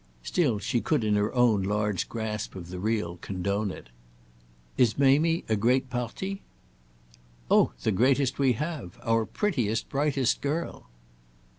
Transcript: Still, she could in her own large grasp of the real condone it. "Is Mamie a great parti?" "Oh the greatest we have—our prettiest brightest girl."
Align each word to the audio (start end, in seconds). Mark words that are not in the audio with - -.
Still, 0.23 0.57
she 0.57 0.81
could 0.81 1.03
in 1.03 1.13
her 1.15 1.31
own 1.35 1.61
large 1.61 2.09
grasp 2.09 2.55
of 2.55 2.69
the 2.69 2.79
real 2.79 3.17
condone 3.17 3.69
it. 3.69 3.89
"Is 4.75 4.97
Mamie 4.97 5.43
a 5.47 5.55
great 5.55 5.91
parti?" 5.91 6.41
"Oh 7.51 7.73
the 7.83 7.91
greatest 7.91 8.39
we 8.39 8.53
have—our 8.53 9.27
prettiest 9.27 9.89
brightest 9.89 10.41
girl." 10.41 10.87